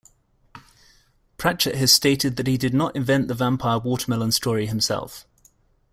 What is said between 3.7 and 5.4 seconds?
watermelon story himself.